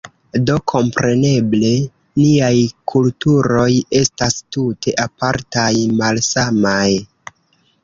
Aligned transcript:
Do, 0.49 0.53
kompreneble 0.71 1.69
niaj 2.21 2.55
kulturoj 2.93 3.67
estas 4.01 4.41
tute 4.57 4.97
apartaj, 5.07 5.69
malsamaj. 6.03 6.91